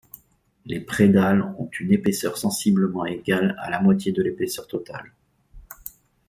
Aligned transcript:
Les 0.65 0.79
prédalles 0.79 1.43
ont 1.59 1.69
une 1.79 1.93
épaisseur 1.93 2.39
sensiblement 2.39 3.05
égale 3.05 3.55
à 3.59 3.69
la 3.69 3.79
moitié 3.79 4.11
de 4.11 4.23
l'épaisseur 4.23 4.65
totale. 4.67 5.13